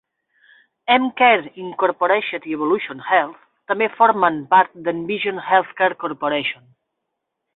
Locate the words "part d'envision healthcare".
4.55-6.01